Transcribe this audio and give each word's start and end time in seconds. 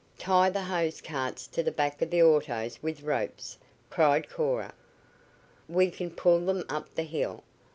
"Tie 0.17 0.49
the 0.49 0.63
hose 0.63 0.99
carts 0.99 1.45
to 1.45 1.61
the 1.61 1.71
back 1.71 2.01
of 2.01 2.09
the 2.09 2.23
autos 2.23 2.81
with 2.81 3.03
ropes!" 3.03 3.59
cried 3.91 4.31
Cora. 4.31 4.73
"We 5.69 5.91
can 5.91 6.09
pull 6.09 6.39
them 6.39 6.63
up 6.69 6.95
the 6.95 7.03
hill. 7.03 7.43